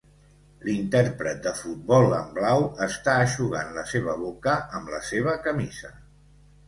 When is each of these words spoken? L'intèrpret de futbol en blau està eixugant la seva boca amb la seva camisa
L'intèrpret 0.67 1.43
de 1.47 1.51
futbol 1.59 2.15
en 2.19 2.31
blau 2.37 2.65
està 2.85 3.15
eixugant 3.27 3.69
la 3.79 3.85
seva 3.93 4.17
boca 4.23 4.57
amb 4.79 4.91
la 4.95 5.03
seva 5.11 5.37
camisa 5.49 5.93